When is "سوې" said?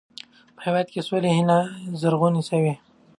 2.49-2.73